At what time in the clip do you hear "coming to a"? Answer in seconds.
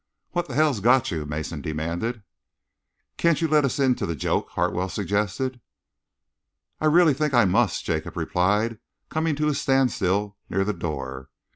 9.09-9.53